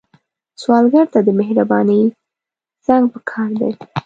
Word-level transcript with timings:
سوالګر 0.61 1.05
ته 1.13 1.19
د 1.27 1.29
مهرباني 1.39 2.01
زنګ 2.85 3.03
پکار 3.13 3.49
دی 3.59 3.71